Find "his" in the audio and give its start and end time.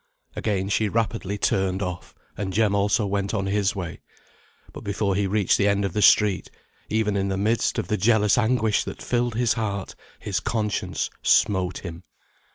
3.45-3.75, 9.35-9.53, 10.17-10.39